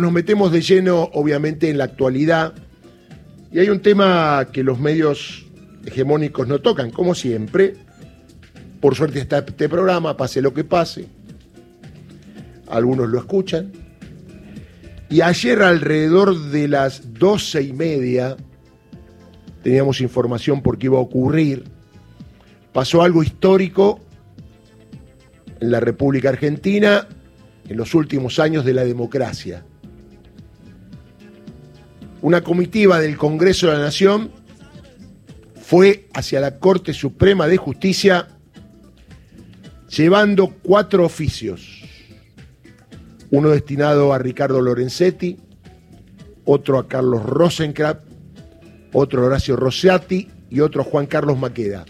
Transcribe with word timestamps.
Nos 0.00 0.12
metemos 0.12 0.52
de 0.52 0.60
lleno, 0.60 1.10
obviamente, 1.12 1.70
en 1.70 1.76
la 1.76 1.82
actualidad. 1.82 2.54
Y 3.50 3.58
hay 3.58 3.68
un 3.68 3.82
tema 3.82 4.46
que 4.52 4.62
los 4.62 4.78
medios 4.78 5.44
hegemónicos 5.84 6.46
no 6.46 6.60
tocan, 6.60 6.92
como 6.92 7.16
siempre. 7.16 7.74
Por 8.80 8.94
suerte 8.94 9.18
está 9.18 9.38
este 9.38 9.68
programa, 9.68 10.16
pase 10.16 10.40
lo 10.40 10.54
que 10.54 10.62
pase. 10.62 11.08
Algunos 12.68 13.08
lo 13.08 13.18
escuchan. 13.18 13.72
Y 15.10 15.20
ayer 15.20 15.62
alrededor 15.62 16.42
de 16.52 16.68
las 16.68 17.14
doce 17.14 17.60
y 17.62 17.72
media 17.72 18.36
teníamos 19.64 20.00
información 20.00 20.62
por 20.62 20.78
qué 20.78 20.86
iba 20.86 20.98
a 20.98 21.02
ocurrir. 21.02 21.64
Pasó 22.72 23.02
algo 23.02 23.24
histórico 23.24 23.98
en 25.58 25.72
la 25.72 25.80
República 25.80 26.28
Argentina 26.28 27.08
en 27.68 27.76
los 27.76 27.96
últimos 27.96 28.38
años 28.38 28.64
de 28.64 28.74
la 28.74 28.84
democracia 28.84 29.64
una 32.22 32.42
comitiva 32.42 33.00
del 33.00 33.16
Congreso 33.16 33.68
de 33.68 33.74
la 33.74 33.80
Nación 33.80 34.30
fue 35.60 36.08
hacia 36.14 36.40
la 36.40 36.58
Corte 36.58 36.92
Suprema 36.92 37.46
de 37.46 37.56
Justicia 37.56 38.28
llevando 39.88 40.54
cuatro 40.62 41.04
oficios. 41.04 41.82
Uno 43.30 43.50
destinado 43.50 44.12
a 44.12 44.18
Ricardo 44.18 44.60
Lorenzetti, 44.60 45.38
otro 46.44 46.78
a 46.78 46.88
Carlos 46.88 47.22
Rosenkrantz, 47.22 48.00
otro 48.92 49.22
a 49.22 49.26
Horacio 49.26 49.56
Rossetti 49.56 50.28
y 50.50 50.60
otro 50.60 50.82
a 50.82 50.84
Juan 50.84 51.06
Carlos 51.06 51.38
Maqueda. 51.38 51.84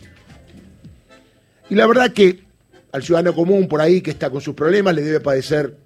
Y 1.71 1.75
la 1.75 1.87
verdad 1.87 2.13
que 2.13 2.45
al 2.91 3.03
ciudadano 3.03 3.35
común 3.35 3.69
por 3.69 3.81
ahí 3.81 4.01
que 4.01 4.11
está 4.11 4.31
con 4.31 4.41
sus 4.41 4.55
problemas 4.55 4.95
le 4.95 5.03
debe 5.03 5.21
padecer, 5.21 5.79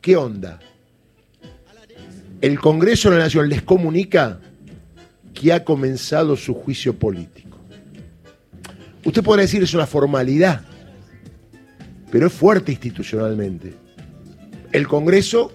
¿qué 0.00 0.16
onda? 0.16 0.58
El 2.44 2.60
Congreso 2.60 3.08
de 3.08 3.16
la 3.16 3.24
Nación 3.24 3.48
les 3.48 3.62
comunica 3.62 4.38
que 5.32 5.50
ha 5.50 5.64
comenzado 5.64 6.36
su 6.36 6.52
juicio 6.52 6.94
político. 6.94 7.58
Usted 9.02 9.22
podrá 9.22 9.40
decir 9.40 9.62
es 9.62 9.72
una 9.72 9.86
formalidad, 9.86 10.60
pero 12.12 12.26
es 12.26 12.32
fuerte 12.34 12.72
institucionalmente. 12.72 13.72
El 14.72 14.86
Congreso 14.86 15.54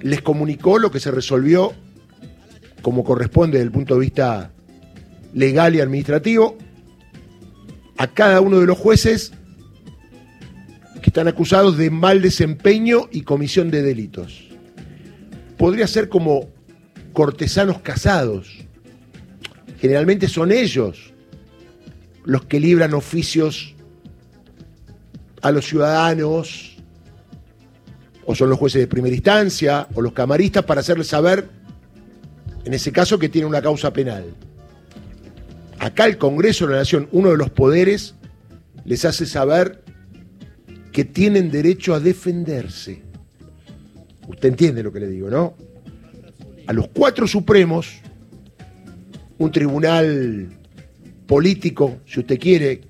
les 0.00 0.20
comunicó 0.20 0.80
lo 0.80 0.90
que 0.90 0.98
se 0.98 1.12
resolvió 1.12 1.72
como 2.82 3.04
corresponde 3.04 3.58
desde 3.58 3.66
el 3.66 3.72
punto 3.72 3.94
de 3.94 4.00
vista 4.00 4.50
legal 5.32 5.76
y 5.76 5.80
administrativo 5.80 6.58
a 7.98 8.08
cada 8.08 8.40
uno 8.40 8.58
de 8.58 8.66
los 8.66 8.78
jueces 8.78 9.30
que 11.00 11.10
están 11.10 11.28
acusados 11.28 11.76
de 11.78 11.90
mal 11.90 12.20
desempeño 12.20 13.08
y 13.12 13.22
comisión 13.22 13.70
de 13.70 13.82
delitos 13.82 14.47
podría 15.58 15.86
ser 15.86 16.08
como 16.08 16.48
cortesanos 17.12 17.80
casados. 17.80 18.48
Generalmente 19.80 20.28
son 20.28 20.52
ellos 20.52 21.12
los 22.24 22.44
que 22.44 22.60
libran 22.60 22.94
oficios 22.94 23.74
a 25.42 25.50
los 25.50 25.66
ciudadanos, 25.66 26.76
o 28.24 28.34
son 28.34 28.50
los 28.50 28.58
jueces 28.58 28.80
de 28.80 28.86
primera 28.86 29.14
instancia, 29.14 29.88
o 29.94 30.02
los 30.02 30.12
camaristas, 30.12 30.64
para 30.64 30.80
hacerles 30.80 31.06
saber, 31.06 31.48
en 32.64 32.74
ese 32.74 32.92
caso, 32.92 33.18
que 33.18 33.28
tiene 33.28 33.46
una 33.46 33.62
causa 33.62 33.92
penal. 33.92 34.24
Acá 35.78 36.06
el 36.06 36.18
Congreso 36.18 36.66
de 36.66 36.72
la 36.72 36.78
Nación, 36.80 37.08
uno 37.12 37.30
de 37.30 37.36
los 37.36 37.50
poderes, 37.50 38.14
les 38.84 39.04
hace 39.04 39.26
saber 39.26 39.82
que 40.92 41.04
tienen 41.04 41.50
derecho 41.50 41.94
a 41.94 42.00
defenderse. 42.00 43.07
Usted 44.28 44.50
entiende 44.50 44.82
lo 44.82 44.92
que 44.92 45.00
le 45.00 45.08
digo, 45.08 45.30
¿no? 45.30 45.54
A 46.66 46.72
los 46.72 46.88
cuatro 46.88 47.26
supremos, 47.26 47.88
un 49.38 49.50
tribunal 49.50 50.48
político, 51.26 51.98
si 52.06 52.20
usted 52.20 52.38
quiere, 52.38 52.82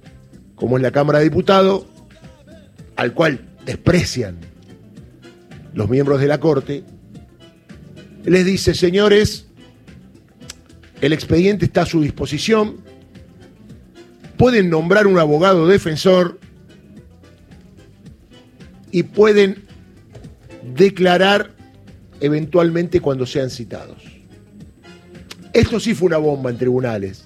como 0.57 0.77
es 0.77 0.83
la 0.83 0.91
Cámara 0.91 1.21
de 1.21 1.25
Diputados, 1.25 1.87
al 2.97 3.15
cual 3.15 3.41
desprecian 3.65 4.37
los 5.75 5.89
miembros 5.89 6.21
de 6.21 6.27
la 6.27 6.41
Corte, 6.41 6.83
les 8.25 8.45
dice, 8.45 8.75
señores, 8.75 9.47
el 11.01 11.13
expediente 11.13 11.67
está 11.67 11.83
a 11.83 11.87
su 11.87 12.01
disposición, 12.01 12.79
pueden 14.37 14.71
nombrar 14.71 15.07
un 15.07 15.21
abogado 15.21 15.69
defensor 15.69 16.41
y 18.91 19.05
pueden 19.05 19.68
declarar 20.75 21.51
eventualmente 22.21 23.01
cuando 23.01 23.27
sean 23.27 23.51
citados. 23.51 24.03
Esto 25.53 25.81
sí 25.81 25.95
fue 25.95 26.07
una 26.07 26.19
bomba 26.19 26.51
en 26.51 26.59
tribunales, 26.59 27.25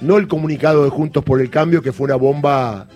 no 0.00 0.18
el 0.18 0.28
comunicado 0.28 0.84
de 0.84 0.90
Juntos 0.90 1.24
por 1.24 1.40
el 1.40 1.50
Cambio, 1.50 1.82
que 1.82 1.92
fue 1.92 2.06
una 2.06 2.16
bomba 2.16 2.88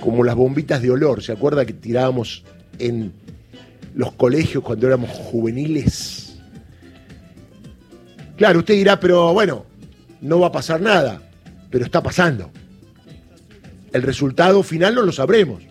como 0.00 0.22
las 0.22 0.36
bombitas 0.36 0.80
de 0.80 0.90
olor, 0.90 1.22
¿se 1.22 1.32
acuerda 1.32 1.66
que 1.66 1.72
tirábamos 1.72 2.44
en 2.78 3.12
los 3.94 4.12
colegios 4.12 4.62
cuando 4.62 4.86
éramos 4.86 5.10
juveniles? 5.10 6.38
Claro, 8.36 8.60
usted 8.60 8.74
dirá, 8.74 9.00
pero 9.00 9.32
bueno, 9.34 9.66
no 10.20 10.38
va 10.38 10.48
a 10.48 10.52
pasar 10.52 10.80
nada, 10.80 11.20
pero 11.70 11.84
está 11.84 12.00
pasando. 12.02 12.50
El 13.92 14.02
resultado 14.02 14.62
final 14.62 14.94
no 14.94 15.02
lo 15.02 15.10
sabremos 15.10 15.62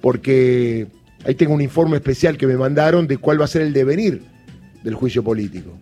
porque 0.00 0.86
ahí 1.24 1.34
tengo 1.34 1.54
un 1.54 1.60
informe 1.60 1.96
especial 1.96 2.36
que 2.36 2.46
me 2.46 2.56
mandaron 2.56 3.06
de 3.06 3.18
cuál 3.18 3.40
va 3.40 3.44
a 3.44 3.48
ser 3.48 3.62
el 3.62 3.72
devenir 3.72 4.22
del 4.82 4.94
juicio 4.94 5.22
político. 5.22 5.78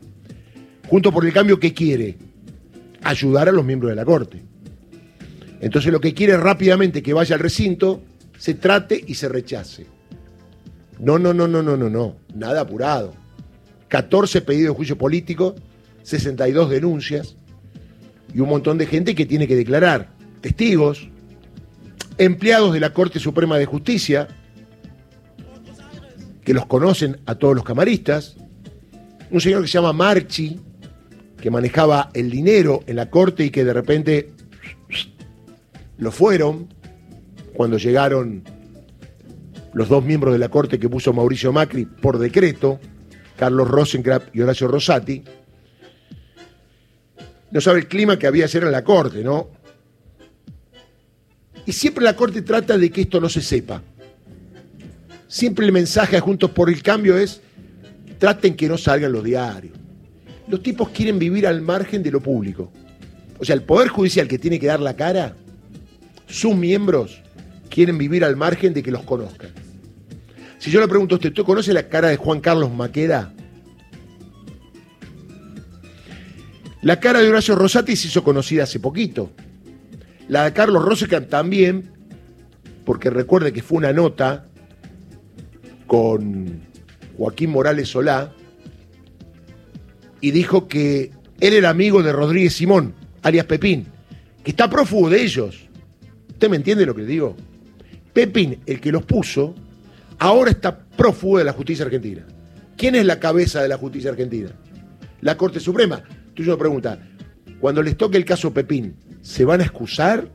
Junto 0.89 1.13
por 1.13 1.27
el 1.27 1.33
cambio, 1.33 1.59
¿qué 1.59 1.75
quiere? 1.75 2.17
Ayudar 3.03 3.49
a 3.49 3.53
los 3.53 3.65
miembros 3.65 3.91
de 3.91 3.97
la 3.97 4.05
Corte. 4.05 4.43
Entonces 5.61 5.93
lo 5.93 6.01
que 6.01 6.15
quiere 6.15 6.35
es 6.35 6.41
rápidamente 6.41 7.03
que 7.03 7.13
vaya 7.13 7.35
al 7.35 7.41
recinto, 7.41 8.03
se 8.39 8.55
trate 8.55 9.03
y 9.07 9.15
se 9.15 9.29
rechace. 9.29 9.87
No, 10.99 11.19
no, 11.19 11.35
no, 11.35 11.47
no, 11.49 11.63
no, 11.63 11.77
no, 11.77 11.91
no. 11.91 12.17
Nada 12.35 12.63
apurado. 12.63 13.15
14 13.89 14.43
pedidos 14.43 14.73
de 14.73 14.77
juicio 14.77 14.99
político, 14.99 15.55
62 16.03 16.71
denuncias 16.71 17.37
y 18.35 18.41
un 18.41 18.49
montón 18.49 18.79
de 18.79 18.87
gente 18.87 19.15
que 19.15 19.27
tiene 19.27 19.47
que 19.47 19.57
declarar. 19.57 20.11
Testigos, 20.41 21.09
empleados 22.19 22.73
de 22.73 22.81
la 22.81 22.93
Corte 22.93 23.19
Suprema 23.19 23.59
de 23.59 23.67
Justicia, 23.67 24.29
que 26.45 26.55
los 26.55 26.67
conocen 26.67 27.19
a 27.27 27.35
todos 27.35 27.55
los 27.55 27.65
camaristas, 27.65 28.37
un 29.31 29.41
señor 29.41 29.63
que 29.63 29.69
se 29.69 29.75
llama 29.75 29.93
Marchi, 29.93 30.61
que 31.41 31.51
manejaba 31.51 32.11
el 32.15 32.31
dinero 32.31 32.83
en 32.87 32.97
la 32.97 33.11
Corte 33.11 33.45
y 33.45 33.51
que 33.51 33.65
de 33.65 33.73
repente 33.73 34.31
lo 35.99 36.13
fueron 36.13 36.69
cuando 37.55 37.79
llegaron 37.79 38.45
los 39.73 39.89
dos 39.89 40.05
miembros 40.05 40.33
de 40.33 40.39
la 40.39 40.49
Corte 40.49 40.79
que 40.79 40.89
puso 40.89 41.13
Mauricio 41.13 41.53
Macri 41.53 41.85
por 41.85 42.19
decreto, 42.19 42.81
Carlos 43.37 43.69
Rosenkrantz 43.69 44.31
y 44.33 44.41
Horacio 44.41 44.69
Rosati. 44.69 45.23
No 47.51 47.61
sabe 47.61 47.81
el 47.81 47.89
clima 47.89 48.19
que 48.19 48.27
había 48.27 48.45
ayer 48.45 48.65
en 48.65 48.73
la 48.73 48.85
Corte, 48.85 49.23
¿no? 49.23 49.51
Y 51.67 51.73
siempre 51.73 52.05
la 52.05 52.15
Corte 52.15 52.43
trata 52.43 52.79
de 52.79 52.91
que 52.91 53.03
esto 53.03 53.21
no 53.21 53.29
se 53.29 53.43
sepa. 53.43 53.83
Siempre 55.27 55.67
el 55.67 55.73
mensaje 55.73 56.17
a 56.17 56.21
Juntos 56.21 56.51
por 56.51 56.71
el 56.71 56.83
Cambio 56.83 57.19
es, 57.19 57.41
traten 58.19 58.55
que 58.55 58.69
no 58.69 58.79
salgan 58.79 59.13
los 59.13 59.25
diarios. 59.25 59.77
Los 60.49 60.63
tipos 60.63 60.91
quieren 60.91 61.19
vivir 61.19 61.47
al 61.47 61.61
margen 61.61 62.05
de 62.05 62.13
lo 62.13 62.21
público. 62.21 62.71
O 63.39 63.45
sea, 63.45 63.55
el 63.55 63.63
Poder 63.63 63.89
Judicial 63.89 64.29
que 64.29 64.39
tiene 64.39 64.61
que 64.61 64.69
dar 64.69 64.81
la 64.81 64.95
cara, 64.95 65.37
sus 66.29 66.55
miembros 66.55 67.21
quieren 67.69 67.99
vivir 67.99 68.25
al 68.25 68.37
margen 68.37 68.73
de 68.73 68.83
que 68.83 68.93
los 68.93 69.03
conozcan. 69.03 69.51
Si 70.59 70.71
yo 70.71 70.81
le 70.81 70.89
pregunto 70.89 71.17
a 71.17 71.19
usted, 71.19 71.33
¿tú 71.33 71.45
conoce 71.45 71.73
la 71.73 71.89
cara 71.89 72.09
de 72.09 72.17
Juan 72.17 72.41
Carlos 72.41 72.73
Maqueda? 72.73 73.33
La 76.83 77.01
cara 77.01 77.21
de 77.21 77.29
Horacio 77.29 77.57
Rosati 77.57 77.97
se 77.97 78.07
hizo 78.07 78.23
conocida 78.23 78.63
hace 78.63 78.79
poquito. 78.79 79.33
La 80.29 80.45
de 80.45 80.53
Carlos 80.53 80.85
Rosecan 80.85 81.29
también, 81.29 81.91
porque 82.85 83.11
recuerde 83.11 83.53
que 83.53 83.63
fue 83.63 83.79
una 83.79 83.93
nota 83.93 84.47
con 85.87 86.63
Joaquín 87.17 87.51
Morales 87.51 87.89
Solá 87.89 88.33
y 90.21 90.31
dijo 90.33 90.67
que 90.67 91.13
él 91.41 91.53
era 91.55 91.71
amigo 91.71 92.03
de 92.03 92.13
Rodríguez 92.13 92.55
Simón, 92.55 92.95
alias 93.23 93.47
Pepín, 93.47 93.87
que 94.43 94.51
está 94.51 94.69
prófugo 94.69 95.11
de 95.11 95.23
ellos. 95.23 95.69
¿Usted 96.29 96.49
me 96.49 96.57
entiende 96.57 96.87
lo 96.87 96.95
que 96.95 97.03
le 97.03 97.09
digo? 97.09 97.37
Pepín, 98.13 98.61
el 98.67 98.81
que 98.81 98.91
los 98.91 99.05
puso, 99.05 99.55
ahora 100.19 100.51
está 100.51 100.77
prófugo 100.79 101.39
de 101.39 101.45
la 101.45 101.53
justicia 101.53 101.85
argentina. 101.85 102.27
¿Quién 102.77 102.95
es 102.95 103.05
la 103.07 103.21
cabeza 103.21 103.63
de 103.63 103.69
la 103.69 103.79
justicia 103.79 104.11
argentina? 104.11 104.51
La 105.21 105.37
Corte 105.37 105.61
Suprema. 105.61 106.03
Tú 106.35 106.43
me 106.43 106.57
pregunta, 106.57 106.99
cuando 107.61 107.83
les 107.83 107.97
toque 107.97 108.17
el 108.17 108.25
caso 108.25 108.53
Pepín, 108.53 108.97
¿se 109.27 109.45
van 109.45 109.61
a 109.61 109.65
excusar 109.65 110.31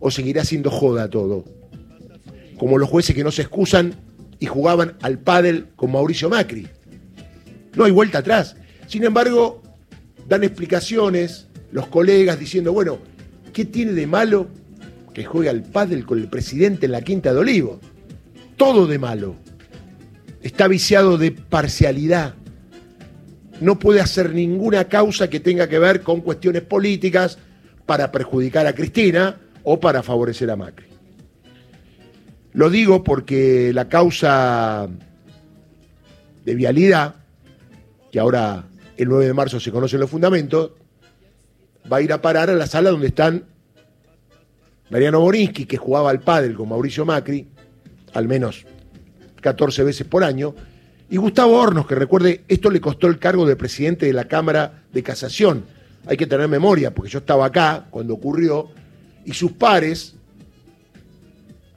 o 0.00 0.10
seguirá 0.10 0.44
siendo 0.44 0.68
joda 0.68 1.08
todo? 1.08 1.44
Como 2.58 2.78
los 2.78 2.88
jueces 2.88 3.14
que 3.14 3.22
no 3.22 3.30
se 3.30 3.42
excusan 3.42 3.94
y 4.40 4.46
jugaban 4.46 4.96
al 5.02 5.20
pádel 5.20 5.68
con 5.76 5.92
Mauricio 5.92 6.28
Macri. 6.28 6.66
No 7.76 7.84
hay 7.84 7.92
vuelta 7.92 8.18
atrás. 8.18 8.56
Sin 8.88 9.04
embargo, 9.04 9.62
dan 10.28 10.42
explicaciones 10.42 11.46
los 11.70 11.86
colegas 11.86 12.38
diciendo, 12.38 12.72
bueno, 12.72 12.98
¿qué 13.52 13.64
tiene 13.64 13.92
de 13.92 14.06
malo 14.08 14.48
que 15.12 15.24
juegue 15.24 15.48
al 15.48 15.62
pádel 15.62 16.04
con 16.04 16.18
el 16.18 16.26
presidente 16.26 16.86
en 16.86 16.92
la 16.92 17.02
Quinta 17.02 17.32
de 17.32 17.38
Olivo? 17.38 17.80
Todo 18.56 18.88
de 18.88 18.98
malo. 18.98 19.36
Está 20.42 20.66
viciado 20.66 21.18
de 21.18 21.30
parcialidad. 21.30 22.34
No 23.60 23.78
puede 23.78 24.00
hacer 24.00 24.34
ninguna 24.34 24.88
causa 24.88 25.30
que 25.30 25.38
tenga 25.38 25.68
que 25.68 25.78
ver 25.78 26.02
con 26.02 26.20
cuestiones 26.20 26.62
políticas 26.62 27.38
para 27.86 28.10
perjudicar 28.10 28.66
a 28.66 28.74
Cristina 28.74 29.36
o 29.62 29.80
para 29.80 30.02
favorecer 30.02 30.50
a 30.50 30.56
Macri. 30.56 30.86
Lo 32.52 32.70
digo 32.70 33.02
porque 33.02 33.72
la 33.74 33.88
causa 33.88 34.88
de 36.44 36.54
vialidad, 36.54 37.16
que 38.12 38.20
ahora 38.20 38.64
el 38.96 39.08
9 39.08 39.26
de 39.26 39.34
marzo 39.34 39.58
se 39.58 39.72
conocen 39.72 40.00
los 40.00 40.10
fundamentos, 40.10 40.72
va 41.90 41.96
a 41.98 42.02
ir 42.02 42.12
a 42.12 42.22
parar 42.22 42.50
a 42.50 42.54
la 42.54 42.66
sala 42.66 42.90
donde 42.90 43.08
están 43.08 43.44
Mariano 44.90 45.20
Borinsky, 45.20 45.66
que 45.66 45.76
jugaba 45.76 46.10
al 46.10 46.20
pádel 46.20 46.54
con 46.54 46.68
Mauricio 46.68 47.04
Macri, 47.04 47.48
al 48.12 48.28
menos 48.28 48.64
14 49.40 49.82
veces 49.82 50.06
por 50.06 50.22
año, 50.22 50.54
y 51.10 51.16
Gustavo 51.16 51.58
Hornos, 51.58 51.86
que 51.86 51.94
recuerde, 51.94 52.44
esto 52.48 52.70
le 52.70 52.80
costó 52.80 53.08
el 53.08 53.18
cargo 53.18 53.46
de 53.46 53.56
presidente 53.56 54.06
de 54.06 54.12
la 54.12 54.26
Cámara 54.26 54.84
de 54.92 55.02
Casación. 55.02 55.64
Hay 56.06 56.16
que 56.16 56.26
tener 56.26 56.48
memoria, 56.48 56.94
porque 56.94 57.10
yo 57.10 57.20
estaba 57.20 57.46
acá 57.46 57.86
cuando 57.90 58.14
ocurrió, 58.14 58.68
y 59.24 59.32
sus 59.32 59.52
pares, 59.52 60.14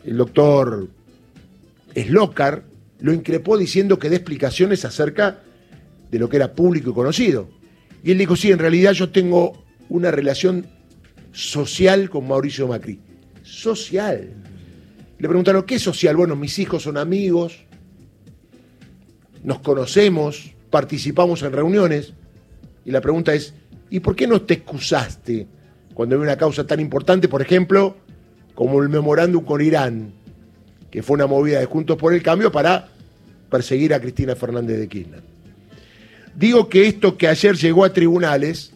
el 0.06 0.18
doctor 0.18 0.88
Slocar, 1.96 2.64
lo 3.00 3.14
increpó 3.14 3.58
diciendo 3.58 3.98
que 4.00 4.10
dé 4.10 4.18
explicaciones 4.18 4.84
acerca 4.86 5.40
de 6.12 6.20
lo 6.20 6.30
que 6.30 6.38
era 6.38 6.54
público 6.54 6.90
y 6.90 6.94
conocido. 6.94 7.50
Y 8.04 8.12
él 8.12 8.18
dijo, 8.18 8.36
sí, 8.36 8.52
en 8.52 8.60
realidad 8.60 8.94
yo 8.94 9.10
tengo 9.10 9.64
una 9.90 10.12
relación 10.12 10.68
social 11.32 12.10
con 12.10 12.28
Mauricio 12.28 12.68
Macri. 12.68 13.00
Social. 13.44 14.34
Le 15.20 15.28
preguntaron, 15.28 15.64
¿qué 15.64 15.76
es 15.76 15.82
social? 15.82 16.16
Bueno, 16.16 16.36
mis 16.36 16.60
hijos 16.60 16.84
son 16.84 16.98
amigos, 16.98 17.64
nos 19.44 19.60
conocemos, 19.60 20.54
participamos 20.70 21.42
en 21.44 21.54
reuniones. 21.54 22.14
Y 22.86 22.92
la 22.92 23.02
pregunta 23.02 23.34
es, 23.34 23.54
¿y 23.90 24.00
por 24.00 24.16
qué 24.16 24.28
no 24.28 24.42
te 24.42 24.56
excusaste 24.56 25.48
cuando 25.94 26.16
hay 26.16 26.22
una 26.22 26.38
causa 26.38 26.66
tan 26.66 26.80
importante, 26.80 27.28
por 27.28 27.42
ejemplo, 27.42 27.98
como 28.54 28.82
el 28.82 28.90
memorándum 28.90 29.44
con 29.44 29.62
Irán, 29.62 30.14
que 30.92 31.02
fue 31.04 31.16
una 31.16 31.28
movida 31.28 31.60
de 31.60 31.66
Juntos 31.66 31.98
por 31.98 32.14
el 32.14 32.22
Cambio 32.22 32.52
para 32.52 32.90
perseguir 33.50 33.94
a 33.94 34.00
Cristina 34.00 34.36
Fernández 34.36 34.78
de 34.78 34.88
Kirchner? 34.88 35.22
Digo 36.36 36.70
que 36.70 36.88
esto 36.88 37.18
que 37.18 37.28
ayer 37.28 37.56
llegó 37.56 37.84
a 37.84 37.94
tribunales 37.94 38.74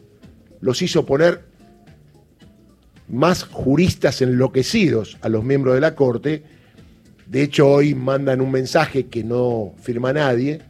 los 0.62 0.82
hizo 0.82 1.06
poner 1.06 1.42
más 3.08 3.44
juristas 3.44 4.22
enloquecidos 4.22 5.18
a 5.22 5.30
los 5.30 5.44
miembros 5.44 5.76
de 5.76 5.82
la 5.82 5.96
Corte. 5.96 6.44
De 7.28 7.44
hecho, 7.44 7.68
hoy 7.68 7.94
mandan 7.94 8.42
un 8.42 8.52
mensaje 8.52 9.08
que 9.08 9.24
no 9.24 9.74
firma 9.82 10.14
nadie, 10.14 10.62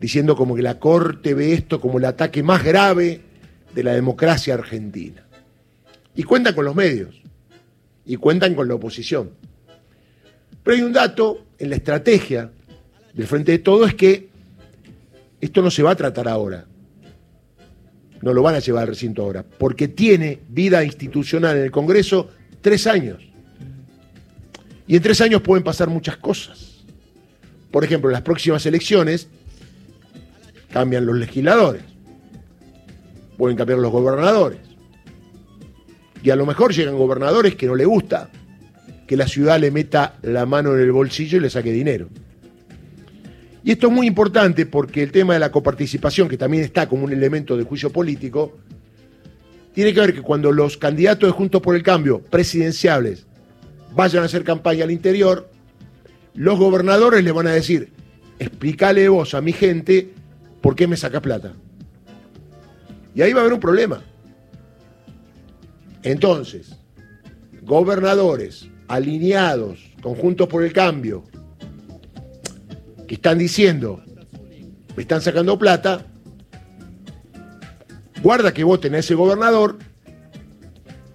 diciendo 0.00 0.36
como 0.36 0.54
que 0.54 0.62
la 0.62 0.78
Corte 0.78 1.34
ve 1.34 1.52
esto 1.52 1.80
como 1.80 1.98
el 1.98 2.04
ataque 2.04 2.42
más 2.42 2.64
grave 2.64 3.27
de 3.78 3.84
la 3.84 3.92
democracia 3.92 4.54
argentina. 4.54 5.24
Y 6.16 6.24
cuentan 6.24 6.52
con 6.52 6.64
los 6.64 6.74
medios, 6.74 7.14
y 8.04 8.16
cuentan 8.16 8.56
con 8.56 8.66
la 8.66 8.74
oposición. 8.74 9.30
Pero 10.64 10.76
hay 10.76 10.82
un 10.82 10.92
dato 10.92 11.46
en 11.60 11.70
la 11.70 11.76
estrategia 11.76 12.50
del 13.14 13.26
Frente 13.28 13.52
de 13.52 13.58
Todo, 13.60 13.86
es 13.86 13.94
que 13.94 14.30
esto 15.40 15.62
no 15.62 15.70
se 15.70 15.84
va 15.84 15.92
a 15.92 15.94
tratar 15.94 16.26
ahora. 16.26 16.66
No 18.20 18.34
lo 18.34 18.42
van 18.42 18.56
a 18.56 18.58
llevar 18.58 18.82
al 18.82 18.88
recinto 18.88 19.22
ahora, 19.22 19.44
porque 19.44 19.86
tiene 19.86 20.40
vida 20.48 20.82
institucional 20.82 21.56
en 21.56 21.62
el 21.62 21.70
Congreso 21.70 22.30
tres 22.60 22.84
años. 22.88 23.22
Y 24.88 24.96
en 24.96 25.02
tres 25.02 25.20
años 25.20 25.40
pueden 25.40 25.62
pasar 25.62 25.88
muchas 25.88 26.16
cosas. 26.16 26.82
Por 27.70 27.84
ejemplo, 27.84 28.10
en 28.10 28.14
las 28.14 28.22
próximas 28.22 28.66
elecciones 28.66 29.28
cambian 30.72 31.06
los 31.06 31.16
legisladores, 31.16 31.84
pueden 33.38 33.56
cambiar 33.56 33.78
los 33.78 33.90
gobernadores. 33.90 34.58
Y 36.22 36.30
a 36.30 36.36
lo 36.36 36.44
mejor 36.44 36.74
llegan 36.74 36.98
gobernadores 36.98 37.54
que 37.54 37.66
no 37.66 37.74
le 37.74 37.86
gusta 37.86 38.28
que 39.06 39.16
la 39.16 39.26
ciudad 39.26 39.58
le 39.58 39.70
meta 39.70 40.16
la 40.20 40.44
mano 40.44 40.74
en 40.74 40.80
el 40.80 40.92
bolsillo 40.92 41.38
y 41.38 41.40
le 41.40 41.48
saque 41.48 41.72
dinero. 41.72 42.08
Y 43.64 43.72
esto 43.72 43.86
es 43.86 43.92
muy 43.92 44.06
importante 44.06 44.66
porque 44.66 45.02
el 45.02 45.12
tema 45.12 45.34
de 45.34 45.40
la 45.40 45.50
coparticipación, 45.50 46.28
que 46.28 46.36
también 46.36 46.64
está 46.64 46.88
como 46.88 47.04
un 47.04 47.12
elemento 47.12 47.56
de 47.56 47.64
juicio 47.64 47.90
político, 47.90 48.58
tiene 49.72 49.94
que 49.94 50.00
ver 50.00 50.14
que 50.14 50.22
cuando 50.22 50.52
los 50.52 50.76
candidatos 50.76 51.28
de 51.28 51.32
Juntos 51.32 51.62
por 51.62 51.76
el 51.76 51.82
Cambio 51.82 52.20
presidenciales 52.20 53.26
vayan 53.94 54.22
a 54.22 54.26
hacer 54.26 54.44
campaña 54.44 54.84
al 54.84 54.90
interior, 54.90 55.48
los 56.34 56.58
gobernadores 56.58 57.22
le 57.24 57.32
van 57.32 57.46
a 57.46 57.52
decir, 57.52 57.92
explícale 58.38 59.08
vos 59.08 59.34
a 59.34 59.40
mi 59.40 59.52
gente 59.52 60.12
por 60.60 60.74
qué 60.74 60.86
me 60.86 60.96
saca 60.96 61.20
plata. 61.20 61.52
Y 63.18 63.22
ahí 63.22 63.32
va 63.32 63.40
a 63.40 63.42
haber 63.42 63.54
un 63.54 63.58
problema. 63.58 64.00
Entonces, 66.04 66.76
gobernadores 67.62 68.68
alineados, 68.86 69.80
conjuntos 70.00 70.46
por 70.46 70.62
el 70.62 70.72
cambio, 70.72 71.24
que 73.08 73.16
están 73.16 73.38
diciendo, 73.38 74.04
me 74.94 75.02
están 75.02 75.20
sacando 75.20 75.58
plata, 75.58 76.06
guarda 78.22 78.54
que 78.54 78.62
voten 78.62 78.94
a 78.94 78.98
ese 78.98 79.16
gobernador, 79.16 79.78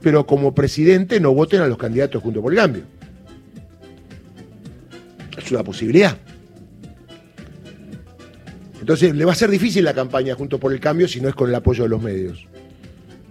pero 0.01 0.27
como 0.27 0.53
presidente 0.53 1.21
no 1.21 1.33
voten 1.33 1.61
a 1.61 1.67
los 1.67 1.77
candidatos 1.77 2.21
junto 2.21 2.41
por 2.41 2.51
el 2.51 2.59
cambio. 2.59 2.83
Es 5.37 5.49
una 5.53 5.63
posibilidad. 5.63 6.17
Entonces 8.83 9.15
le 9.15 9.23
va 9.23 9.31
a 9.31 9.35
ser 9.35 9.49
difícil 9.49 9.85
la 9.85 9.93
campaña 9.93 10.35
junto 10.35 10.59
por 10.59 10.73
el 10.73 10.81
cambio 10.81 11.07
si 11.07 11.21
no 11.21 11.29
es 11.29 11.35
con 11.35 11.47
el 11.47 11.55
apoyo 11.55 11.83
de 11.83 11.89
los 11.89 12.01
medios. 12.01 12.45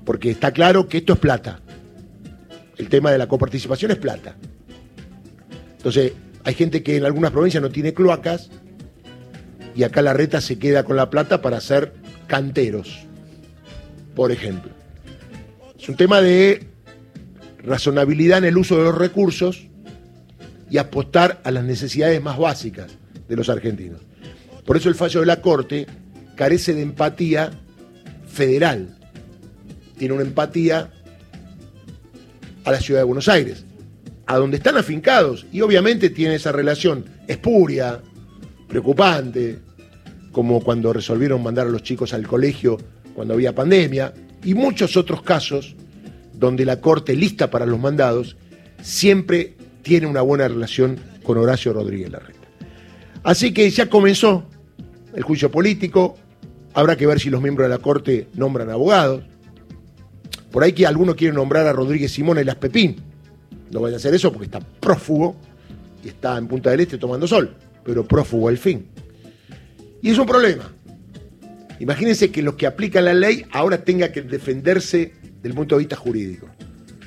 Porque 0.03 0.31
está 0.31 0.51
claro 0.51 0.89
que 0.89 0.97
esto 0.97 1.13
es 1.13 1.19
plata. 1.19 1.61
El 2.79 2.89
tema 2.89 3.11
de 3.11 3.19
la 3.19 3.27
coparticipación 3.27 3.91
es 3.91 3.99
plata. 3.99 4.35
Entonces, 5.77 6.15
hay 6.43 6.55
gente 6.55 6.83
que 6.83 6.97
en 6.97 7.05
algunas 7.05 7.33
provincias 7.33 7.63
no 7.63 7.69
tiene 7.69 7.93
cloacas 7.93 8.49
y 9.77 9.83
acá 9.83 10.01
la 10.01 10.15
reta 10.15 10.41
se 10.41 10.59
queda 10.59 10.85
con 10.85 10.97
la 10.97 11.11
plata 11.11 11.43
para 11.43 11.59
hacer 11.59 11.93
canteros, 12.29 13.01
por 14.15 14.33
ejemplo. 14.33 14.73
Es 15.79 15.87
un 15.87 15.97
tema 15.97 16.23
de 16.23 16.67
razonabilidad 17.59 18.39
en 18.39 18.45
el 18.45 18.57
uso 18.57 18.79
de 18.79 18.85
los 18.85 18.97
recursos 18.97 19.67
y 20.71 20.79
apostar 20.79 21.43
a 21.45 21.51
las 21.51 21.65
necesidades 21.65 22.23
más 22.23 22.39
básicas 22.39 22.97
de 23.29 23.37
los 23.37 23.51
argentinos. 23.51 24.01
Por 24.65 24.77
eso 24.77 24.89
el 24.89 24.95
fallo 24.95 25.21
de 25.21 25.27
la 25.27 25.41
Corte 25.41 25.87
carece 26.37 26.75
de 26.75 26.83
empatía 26.83 27.51
federal. 28.27 28.97
Tiene 29.99 30.15
una 30.15 30.23
empatía 30.23 30.91
a 32.65 32.71
la 32.71 32.81
ciudad 32.81 33.01
de 33.01 33.05
Buenos 33.05 33.29
Aires 33.29 33.65
a 34.27 34.37
donde 34.37 34.57
están 34.57 34.77
afincados 34.77 35.47
y 35.53 35.61
obviamente 35.61 36.11
tiene 36.11 36.37
esa 36.37 36.53
relación 36.53 37.05
espuria, 37.27 38.01
preocupante, 38.69 39.59
como 40.31 40.63
cuando 40.63 40.93
resolvieron 40.93 41.43
mandar 41.43 41.67
a 41.67 41.71
los 41.71 41.83
chicos 41.83 42.15
al 42.15 42.27
colegio 42.27 42.79
cuando 43.15 43.35
había 43.35 43.55
pandemia, 43.55 44.15
y 44.43 44.55
muchos 44.55 44.97
otros 44.97 45.23
casos 45.23 45.77
donde 46.33 46.65
la 46.65 46.81
Corte 46.81 47.15
lista 47.15 47.51
para 47.51 47.67
los 47.67 47.79
mandados 47.79 48.37
siempre 48.81 49.55
tiene 49.83 50.07
una 50.07 50.23
buena 50.23 50.49
relación 50.49 50.99
con 51.23 51.37
Horacio 51.37 51.73
Rodríguez 51.73 52.11
Larreta. 52.11 52.49
Así 53.23 53.53
que 53.53 53.69
ya 53.71 53.89
comenzó 53.89 54.49
el 55.15 55.23
juicio 55.23 55.51
político, 55.51 56.17
habrá 56.75 56.97
que 56.97 57.07
ver 57.07 57.21
si 57.21 57.31
los 57.31 57.43
miembros 57.43 57.69
de 57.69 57.75
la 57.75 57.83
Corte 57.83 58.29
nombran 58.35 58.71
abogados. 58.71 59.25
Por 60.51 60.63
ahí 60.63 60.73
que 60.73 60.87
algunos 60.87 61.15
quieren 61.15 61.37
nombrar 61.37 61.67
a 61.67 61.73
Rodríguez 61.73 62.13
Simón 62.13 62.39
y 62.39 62.45
las 62.45 62.57
Pepín, 62.57 62.97
no 63.71 63.81
vaya 63.81 63.97
a 63.97 63.99
hacer 63.99 64.15
eso 64.15 64.31
porque 64.33 64.47
está 64.47 64.61
prófugo 64.61 65.37
y 66.05 66.09
está 66.09 66.37
en 66.37 66.47
Punta 66.47 66.71
del 66.71 66.81
Este 66.81 66.99
tomando 66.99 67.27
sol, 67.27 67.55
pero 67.85 68.07
prófugo 68.07 68.49
al 68.49 68.59
fin. 68.59 68.87
Y 70.03 70.11
es 70.11 70.19
un 70.19 70.27
problema. 70.27 70.73
Imagínense 71.81 72.31
que 72.31 72.43
los 72.43 72.55
que 72.55 72.67
aplican 72.67 73.05
la 73.05 73.15
ley 73.15 73.45
ahora 73.51 73.83
tenga 73.83 74.13
que 74.13 74.23
defenderse 74.23 75.13
del 75.43 75.55
punto 75.55 75.77
de 75.77 75.81
vista 75.81 75.97
jurídico. 75.97 76.49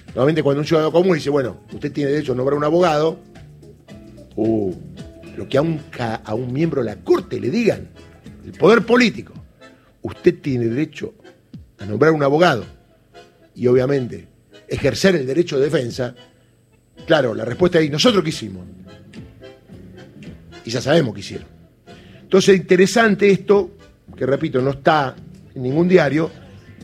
Nuevamente 0.08 0.42
cuando 0.44 0.62
un 0.62 0.68
ciudadano 0.68 0.92
común 0.92 1.16
dice, 1.16 1.30
bueno, 1.30 1.62
usted 1.74 1.92
tiene 1.92 2.12
derecho 2.12 2.34
a 2.34 2.36
nombrar 2.36 2.58
un 2.58 2.64
abogado, 2.64 3.20
o 4.36 4.74
lo 5.36 5.48
que 5.48 5.58
a 5.58 5.62
un, 5.62 5.82
a 6.00 6.34
un 6.34 6.54
miembro 6.54 6.84
de 6.84 6.90
la 6.90 6.98
Corte 6.98 7.40
le 7.40 7.50
digan, 7.50 7.90
el 8.46 8.52
poder 8.54 8.86
político, 8.86 9.34
usted 10.02 10.40
tiene 10.42 10.68
derecho 10.68 11.14
a 11.80 11.86
nombrar 11.86 12.12
un 12.12 12.24
abogado 12.24 12.66
y 13.54 13.68
obviamente 13.68 14.28
ejercer 14.68 15.16
el 15.16 15.26
derecho 15.26 15.58
de 15.58 15.66
defensa, 15.66 16.16
Claro, 17.06 17.36
la 17.36 17.46
respuesta 17.46 17.80
es, 17.80 17.92
¿nosotros 17.92 18.24
qué 18.24 18.30
hicimos? 18.30 18.66
Y 20.64 20.70
ya 20.70 20.82
sabemos 20.82 21.14
qué 21.14 21.20
hicieron. 21.20 21.48
Entonces, 22.22 22.58
interesante 22.58 23.30
esto, 23.30 23.72
que 24.18 24.26
repito, 24.26 24.62
no 24.62 24.72
está 24.72 25.16
en 25.54 25.62
ningún 25.62 25.88
diario. 25.88 26.32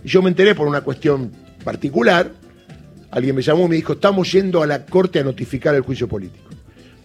Y 0.04 0.10
yo 0.10 0.22
me 0.22 0.30
enteré 0.30 0.54
por 0.54 0.68
una 0.68 0.82
cuestión 0.82 1.32
particular. 1.64 2.32
Alguien 3.10 3.36
me 3.36 3.42
llamó 3.42 3.66
y 3.66 3.70
me 3.70 3.76
dijo, 3.78 3.94
estamos 3.94 4.32
yendo 4.32 4.62
a 4.62 4.68
la 4.68 4.86
Corte 4.86 5.20
a 5.20 5.24
notificar 5.24 5.74
el 5.74 5.82
juicio 5.82 6.08
político. 6.08 6.51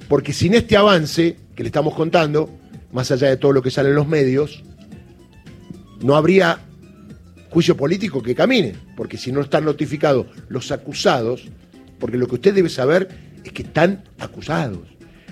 Porque 0.08 0.32
sin 0.32 0.54
este 0.54 0.76
avance 0.76 1.36
que 1.54 1.62
le 1.62 1.68
estamos 1.68 1.94
contando, 1.94 2.50
más 2.92 3.10
allá 3.10 3.28
de 3.28 3.36
todo 3.36 3.52
lo 3.52 3.62
que 3.62 3.70
sale 3.70 3.88
en 3.88 3.96
los 3.96 4.06
medios, 4.06 4.62
no 6.02 6.16
habría 6.16 6.60
juicio 7.50 7.76
político 7.76 8.22
que 8.22 8.34
camine, 8.34 8.74
porque 8.96 9.16
si 9.16 9.32
no 9.32 9.40
están 9.40 9.64
notificados 9.64 10.26
los 10.48 10.70
acusados, 10.70 11.48
porque 11.98 12.18
lo 12.18 12.26
que 12.26 12.36
usted 12.36 12.54
debe 12.54 12.68
saber 12.68 13.08
es 13.44 13.52
que 13.52 13.62
están 13.62 14.04
acusados. 14.18 14.80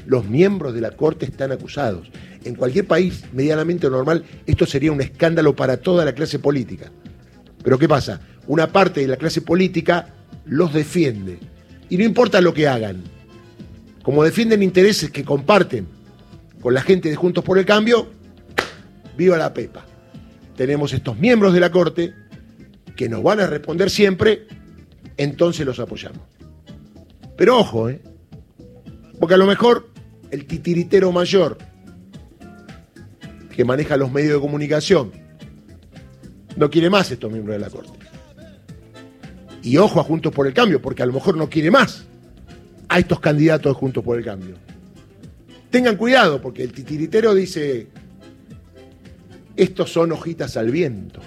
Los 0.06 0.26
miembros 0.26 0.74
de 0.74 0.80
la 0.80 0.90
Corte 0.90 1.26
están 1.26 1.52
acusados. 1.52 2.10
En 2.44 2.54
cualquier 2.54 2.86
país 2.86 3.24
medianamente 3.32 3.88
normal, 3.88 4.24
esto 4.46 4.66
sería 4.66 4.92
un 4.92 5.00
escándalo 5.00 5.54
para 5.56 5.78
toda 5.78 6.04
la 6.04 6.14
clase 6.14 6.38
política. 6.38 6.90
Pero 7.62 7.78
¿qué 7.78 7.88
pasa? 7.88 8.20
Una 8.46 8.70
parte 8.70 9.00
de 9.00 9.08
la 9.08 9.16
clase 9.16 9.40
política 9.40 10.14
los 10.44 10.72
defiende. 10.74 11.38
Y 11.88 11.96
no 11.96 12.04
importa 12.04 12.40
lo 12.40 12.52
que 12.52 12.68
hagan. 12.68 13.02
Como 14.04 14.22
defienden 14.22 14.62
intereses 14.62 15.10
que 15.10 15.24
comparten 15.24 15.88
con 16.60 16.74
la 16.74 16.82
gente 16.82 17.08
de 17.08 17.16
Juntos 17.16 17.42
por 17.42 17.58
el 17.58 17.64
Cambio, 17.64 18.06
viva 19.16 19.38
la 19.38 19.54
Pepa. 19.54 19.86
Tenemos 20.56 20.92
estos 20.92 21.18
miembros 21.18 21.54
de 21.54 21.60
la 21.60 21.70
Corte 21.70 22.14
que 22.96 23.08
nos 23.08 23.22
van 23.22 23.40
a 23.40 23.46
responder 23.46 23.88
siempre, 23.88 24.46
entonces 25.16 25.64
los 25.64 25.80
apoyamos. 25.80 26.20
Pero 27.34 27.58
ojo, 27.58 27.88
¿eh? 27.88 28.02
Porque 29.18 29.34
a 29.34 29.38
lo 29.38 29.46
mejor 29.46 29.88
el 30.30 30.44
titiritero 30.44 31.10
mayor 31.10 31.56
que 33.56 33.64
maneja 33.64 33.96
los 33.96 34.12
medios 34.12 34.34
de 34.34 34.40
comunicación 34.40 35.12
no 36.56 36.68
quiere 36.68 36.90
más 36.90 37.10
estos 37.10 37.32
miembros 37.32 37.54
de 37.54 37.60
la 37.60 37.70
Corte. 37.70 37.98
Y 39.62 39.78
ojo 39.78 39.98
a 39.98 40.04
Juntos 40.04 40.30
por 40.30 40.46
el 40.46 40.52
Cambio, 40.52 40.82
porque 40.82 41.02
a 41.02 41.06
lo 41.06 41.14
mejor 41.14 41.38
no 41.38 41.48
quiere 41.48 41.70
más 41.70 42.04
a 42.94 43.00
estos 43.00 43.18
candidatos 43.18 43.76
Juntos 43.76 44.04
por 44.04 44.16
el 44.18 44.24
Cambio. 44.24 44.54
Tengan 45.68 45.96
cuidado, 45.96 46.40
porque 46.40 46.62
el 46.62 46.72
titiritero 46.72 47.34
dice, 47.34 47.88
estos 49.56 49.92
son 49.92 50.12
hojitas 50.12 50.56
al 50.56 50.70
viento. 50.70 51.18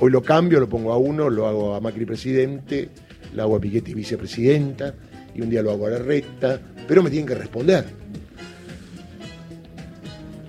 Hoy 0.00 0.10
lo 0.10 0.20
cambio, 0.20 0.58
lo 0.58 0.68
pongo 0.68 0.92
a 0.92 0.96
uno, 0.96 1.30
lo 1.30 1.46
hago 1.46 1.76
a 1.76 1.80
Macri 1.80 2.04
presidente, 2.04 2.88
lo 3.34 3.44
hago 3.44 3.54
a 3.54 3.60
Piquetti 3.60 3.94
vicepresidenta, 3.94 4.96
y 5.32 5.42
un 5.42 5.48
día 5.48 5.62
lo 5.62 5.70
hago 5.70 5.86
a 5.86 5.90
la 5.90 5.98
recta, 5.98 6.60
pero 6.88 7.04
me 7.04 7.10
tienen 7.10 7.28
que 7.28 7.36
responder. 7.36 7.84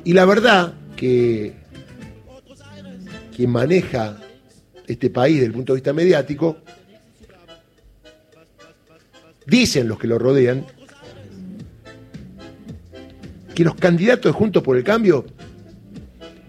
Y 0.06 0.14
la 0.14 0.26
verdad 0.26 0.74
que 0.96 1.54
quien 3.36 3.52
maneja 3.52 4.18
este 4.88 5.12
país 5.12 5.36
desde 5.36 5.46
el 5.46 5.54
punto 5.54 5.74
de 5.74 5.78
vista 5.78 5.94
mediático, 5.94 6.58
dicen 9.50 9.88
los 9.88 10.00
que 10.00 10.08
lo 10.08 10.18
rodean, 10.18 10.66
que 13.56 13.64
los 13.64 13.76
candidatos 13.76 14.36
Juntos 14.36 14.64
por 14.64 14.78
el 14.78 14.84
Cambio 14.84 15.26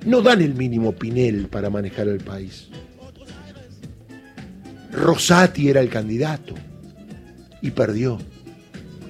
no 0.07 0.23
dan 0.23 0.41
el 0.41 0.55
mínimo 0.55 0.93
Pinel 0.93 1.49
para 1.49 1.71
manejar 1.71 2.09
el 2.09 2.21
país. 2.21 2.69
Rosati 4.93 5.69
era 5.69 5.81
el 5.81 5.89
candidato 5.89 6.55
y 7.63 7.71
perdió. 7.71 8.19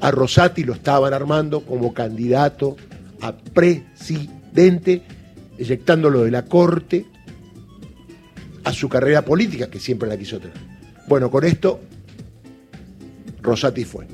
A 0.00 0.10
Rosati 0.10 0.64
lo 0.64 0.72
estaban 0.72 1.12
armando 1.12 1.60
como 1.60 1.92
candidato 1.92 2.76
a 3.20 3.36
presidente, 3.36 5.02
eyectándolo 5.58 6.24
de 6.24 6.30
la 6.30 6.44
corte 6.46 7.06
a 8.64 8.72
su 8.72 8.88
carrera 8.88 9.24
política, 9.24 9.68
que 9.68 9.78
siempre 9.78 10.08
la 10.08 10.16
quiso 10.16 10.38
tener. 10.38 10.56
Bueno, 11.06 11.30
con 11.30 11.44
esto, 11.44 11.80
Rosati 13.42 13.84
fue. 13.84 14.06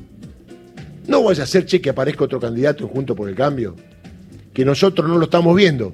No 1.06 1.22
vaya 1.22 1.44
a 1.44 1.46
ser 1.46 1.66
che 1.66 1.80
que 1.80 1.90
aparezca 1.90 2.24
otro 2.24 2.40
candidato 2.40 2.88
junto 2.88 3.14
por 3.14 3.28
el 3.28 3.34
cambio, 3.34 3.76
que 4.52 4.64
nosotros 4.64 5.08
no 5.08 5.18
lo 5.18 5.24
estamos 5.24 5.54
viendo. 5.54 5.92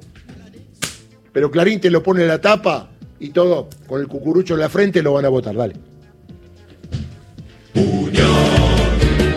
Pero 1.33 1.51
Clarín 1.51 1.81
te 1.81 1.91
lo 1.91 2.03
pone 2.03 2.23
en 2.23 2.29
la 2.29 2.41
tapa 2.41 2.91
y 3.19 3.31
todo 3.31 3.69
con 3.87 4.01
el 4.01 4.09
cucurucho 4.09 4.55
en 4.55 4.61
la 4.61 4.69
frente 4.69 5.03
lo 5.03 5.13
van 5.13 5.25
a 5.25 5.29
votar. 5.29 5.55
Dale. 5.55 5.92